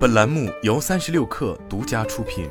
[0.00, 2.48] 本栏目由三十六氪独家出品。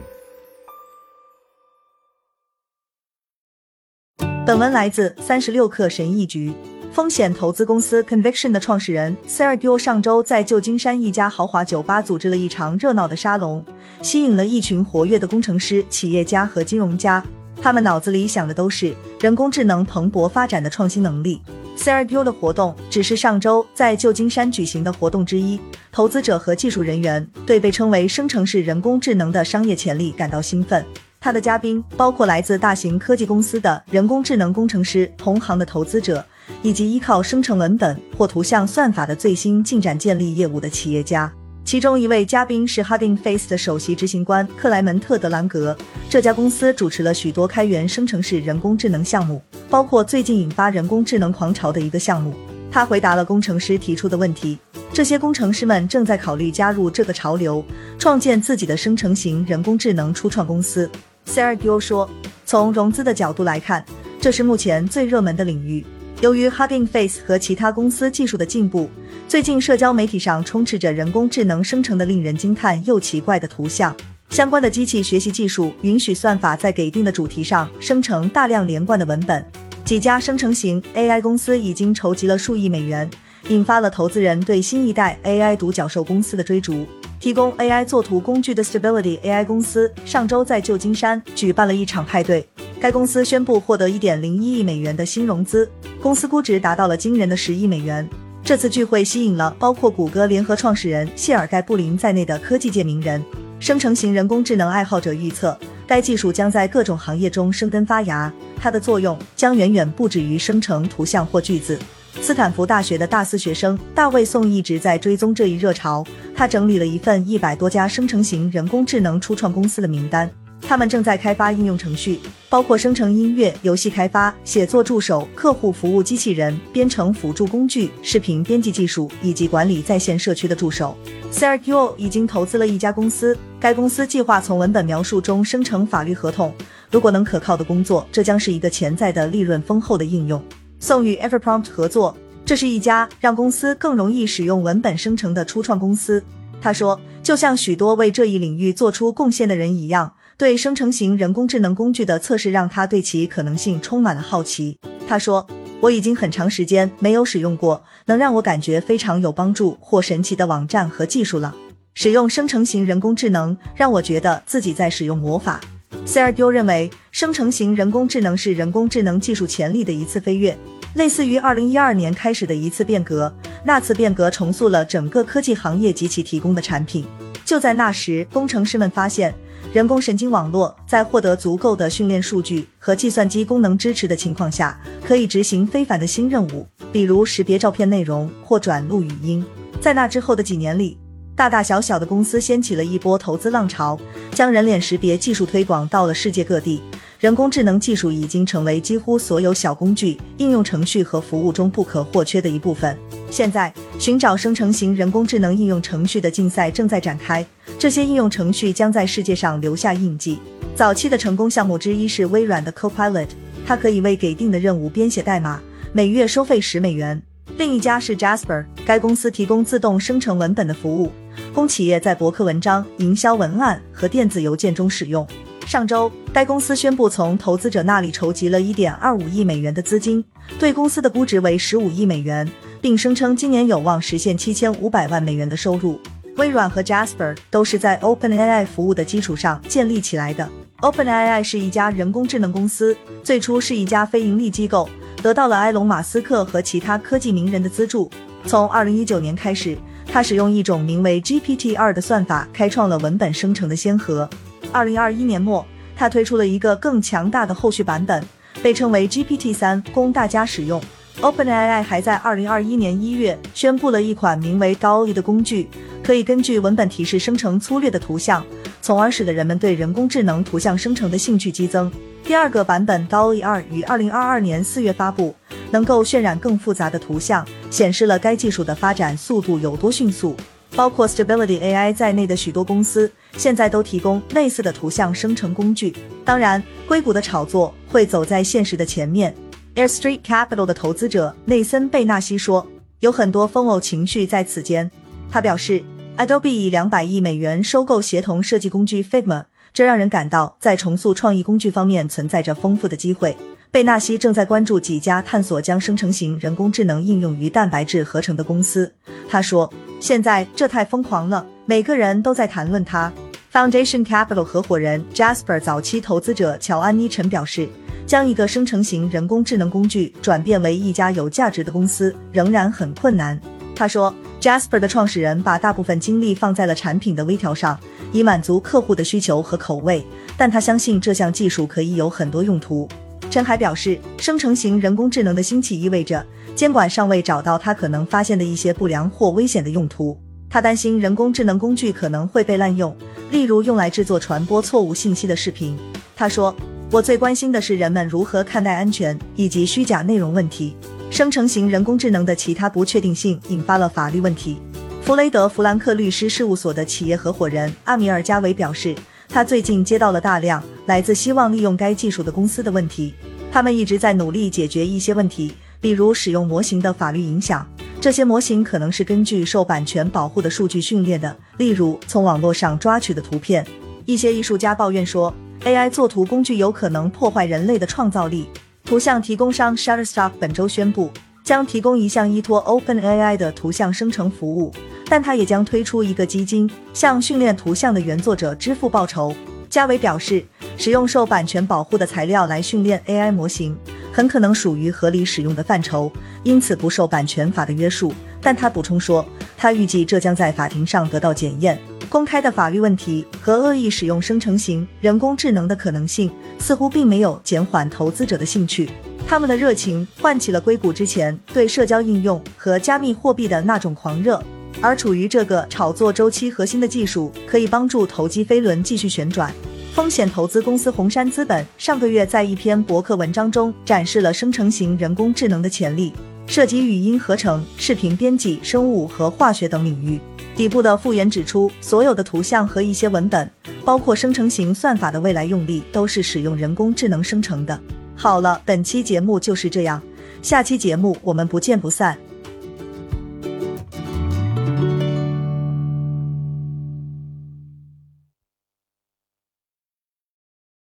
[4.46, 6.54] 本文来自三十六氪神译局。
[6.94, 13.66] 风险投资公司 Conviction 的创始人 Sergio 上周在旧金山一家豪华酒吧组织了一场热闹的沙龙，
[14.04, 17.26] 吸引了一群活跃的工程师、企业家和金融家。
[17.60, 21.42] 他们脑子里想的都是人工智能蓬勃发展的创新能力。
[21.78, 25.60] Sergio 的活动只是上周在旧金山举行的活动之一。
[25.92, 30.86] 投资者和技术人员对被称为生成式人工智能的商业潜力感到兴奋。
[31.20, 36.24] 他的嘉宾包括来自大型科技公司的人工智能工程师、同行的投资者。
[36.62, 41.32] 以及依靠生成文本或图像算法的最新进展建立业务的企业家，
[41.70, 45.78] 其中一位嘉宾是 Hugging Face 的首席执行官克莱门特·德兰格。
[46.10, 52.34] 这家公司主持了许多开源生成式人工智能项目，包括最近引发人工智能狂潮的一个项目。
[52.72, 54.58] 他回答了工程师提出的问题。
[54.92, 57.64] 这些工程师们正在考虑加入这个潮流，
[58.00, 60.90] 创建自己的生成型人工智能初创公司。
[61.28, 62.10] Sergio 说
[62.48, 63.86] ：“从融资的角度来看，
[64.20, 65.86] 这是目前最热门的领域。”
[66.22, 68.90] 由于 Hugging Face 和其他公司技术的进步，
[69.26, 73.96] 最近社交媒体上充斥着人工智能生成的令人惊叹又奇怪的图像。
[74.30, 79.44] 相关的机器学习技术允许算法在给定的主题上生成大量连贯的文本。
[79.86, 83.10] 几家生成型 AI 公司已经筹集了数亿美元，
[83.48, 86.86] 引发了投资人对新一代 AI 独角兽公司的追逐。
[87.22, 92.46] 提供 AI 作图工具的 Stability AI 公司上周在旧金山举办了一场派对。
[92.80, 95.70] 该公司宣布获得一点零一亿美元的新融资，
[96.02, 98.08] 公司估值达到了惊人的十亿美元。
[98.42, 103.24] 这次聚会吸引了包括谷歌联合创始人谢尔盖布林在内的科技界名人。
[103.60, 111.78] 生成型人工智能爱好者预测，该技术将在各种行业中生根发芽，它的作用将远远不止于生成图像或句子。
[112.22, 120.30] 斯坦福大学的大四学生大卫宋一直在追踪这一热潮，他整理了一份一百多家生成型人工智能初创公司的名单。
[120.62, 130.96] 他们正在开发应用程序，包括生成音乐、游戏开发、写作助手、客户服务机器人、编程辅助工具、视频编辑技术以及管理在线社区的助手。
[131.32, 136.54] Sergio 已经投资了一家公司，该公司计划从文本描述中生成法律合同。
[136.92, 140.44] 如果能可靠的工作，这将是一个潜在的利润丰厚的应用。
[140.80, 146.24] 宋与 Everprompt 合作，这是一家让公司更容易使用文本生成的初创公司。
[146.62, 150.14] 他说，就像许多为这一领域做出贡献的人一样。
[150.40, 154.78] 对生成型人工智能工具的测试让他对其可能性充满了好奇。
[155.06, 155.46] 他说
[155.82, 161.54] ：“我已经很长时间没有使用过能让我感觉非常有帮助或神奇的网站和技术了。
[161.94, 165.60] 使用生成型人工智能让我觉得自己在使用魔法。”
[166.08, 170.58] 塞尔丢认为，生成型人工智能是人工智能技术潜力的一次飞跃，
[170.94, 173.30] 类似于2012年开始的一次变革。
[173.66, 177.06] 那次变革重塑了整个科技行业及其提供的产品。
[177.44, 179.36] 就在那时，工程师们发现。
[179.72, 189.46] 人工神经网络在获得足够的训练数据和计算机功能支持的情况下，可以执行非凡的新任务，比如识别照片内容或转录语音。
[189.80, 190.98] 在那之后的几年里，
[191.36, 193.98] 大大小小的公司掀起了一波投资浪潮，
[194.34, 196.82] 将人脸识别技术推广到了世界各地。
[197.20, 202.98] 人工智能技术已经成为几乎所有小工具、应用程序和服务中不可或缺的一部分。
[203.32, 207.46] 现在，寻找生成型人工智能应用程序的竞赛正在展开。
[207.78, 210.40] 这些应用程序将在世界上留下印记。
[210.76, 213.28] 早期的成功项目之一是微软的 Copilot，
[213.66, 215.62] 它可以为给定的任务编写代码，
[215.94, 217.22] 每月收费十美元。
[217.58, 221.12] 另一家是 Jasper，该公司提供自动生成文本的服务，
[221.54, 225.28] 供企业在博客文章、营销文案和电子邮件中使用。
[225.66, 230.24] 上周，该公司宣布从投资者那里筹集了1.25亿美元的资金，
[230.58, 232.50] 对公司的估值为15亿美元，
[232.82, 236.00] 并声称今年有望实现7500万美元的收入。
[236.38, 240.48] 微软和 Jasper 都是在 OpenAI 服务的基础上建立起来的。
[240.82, 244.88] OpenAI 是一家人工智能公司，最初是一家非盈利机构，
[245.22, 248.10] 得到了埃隆·马斯克和其他科技名人的资助。
[248.46, 254.30] 从2019年开始，他使用一种名为 GPT-2 的算法开创了文本生成的先河。
[254.72, 255.66] 二零二一年末，
[255.98, 258.24] 他推出了一个更强大的后续版本，
[258.64, 260.82] 被称为 GPT 三，供大家使用。
[261.22, 265.68] OpenAI 还在二零二一年一月宣布了一款名为 DALL-E 的工具，
[266.02, 268.42] 可以根据文本提示生成粗略的图像，
[268.82, 271.92] 从而使得人们对人工智能图像生成的兴趣激增。
[272.24, 275.36] 第二个版本 DALL-E 二于二零二二年四月发布，
[275.72, 280.38] 能够渲染更复杂的图像，显示了该技术的发展速度有多迅速。
[280.74, 285.94] 包括 Stability AI 在内的许多公司现在都提供类似的图像生成工具。
[286.24, 289.36] 当然，硅谷的炒作会走在现实的前面。
[289.76, 292.66] Air Street Capital 的投资者内森贝纳西说
[293.00, 294.90] ：“有很多疯偶情绪在此间。”
[295.32, 295.84] 他表示
[296.18, 303.38] Adobe 以两百亿美元收购协同设计工具 Figma，这让人感到在重塑创意工具方面存在着丰富的机会。
[303.72, 308.92] 贝纳西正在关注几家探索将生成型人工智能应用于蛋白质合成的公司。
[309.30, 309.72] 他说
[310.02, 313.14] ：“现在这太疯狂了，每个人都在谈论它。”
[313.54, 317.70] Foundation Capital 合伙人 Jasper 早期投资者乔安妮陈表示
[318.10, 323.40] ：“将一个生成型人工智能工具转变为一家有价值的公司仍然很困难。”
[323.76, 324.14] 他说。
[324.42, 327.78] Jasper 的创始人把大部分精力放在了产品的微调上，
[328.14, 330.02] 以满足客户的需求和口味。
[330.38, 332.88] 但他相信这项技术可以有很多用途。
[333.30, 340.18] 陈海表示，生成型人工智能的兴起意味着监管尚未找到它可能发现的一些不良或危险的用途。
[340.50, 342.96] 他担心人工智能工具可能会被滥用，
[343.32, 345.78] 例如用来制作传播错误信息的视频。
[346.16, 346.56] 他说
[346.92, 350.76] ：“我最关心的是人们如何看待安全以及虚假内容问题。”
[351.12, 354.58] 生成型人工智能的其他不确定性引发了法律问题。
[355.04, 358.96] 弗雷德·弗兰克律师事务所的企业合伙人阿米尔·加维表示，
[359.28, 363.14] 他最近接到了大量来自希望利用该技术的公司的问题。
[363.52, 365.52] 他们一直在努力解决一些问题，
[365.82, 367.68] 比如使用模型的法律影响。
[368.00, 373.66] 这些模型可能是根据受版权保护的数据训练的，例如从网络上抓取的图片。
[374.06, 375.34] 一些艺术家抱怨说
[375.64, 378.48] ，AI 作图工具有可能破坏人类的创造力。
[378.84, 381.12] 图像提供商 Shutterstock 本周宣布，
[381.44, 384.74] 将提供一项依托 OpenAI 的图像生成服务，
[385.08, 389.34] 但它也将推出一个基金，向训练图像的原作者支付报酬。
[389.70, 390.44] 加维表示，
[390.78, 393.78] 使用受版权保护的材料来训练 AI 模型，
[394.12, 396.12] 很可能属于合理使用的范畴，
[396.44, 398.12] 因此不受版权法的约束。
[398.42, 399.24] 但他补充说，
[399.56, 401.78] 他预计这将在法庭上得到检验。
[402.10, 408.90] 公开的法律问题和恶意使用生成型人工智能的可能性似乎并没有减缓投资者的兴趣，
[409.28, 414.42] 他们的热情唤起了硅谷之前对社交应用和加密货币的那种狂热。
[414.82, 419.54] 而处于这个炒作周期核心的技术可以帮助投机飞轮继续旋转。
[419.94, 426.14] 风险投资公司红杉资本上个月在一篇博客文章中展示了生成型人工智能的潜力，
[426.48, 430.20] 涉及语音合成、视频编辑、生物和化学等领域。
[430.60, 433.50] 底部的复原指出，所有的图像和一些文本，
[433.86, 437.80] 包括生成型算法的未来用例，都是使用人工智能生成的。
[438.14, 440.02] 好了，本期节目就是这样，
[440.42, 442.18] 下期节目我们不见不散。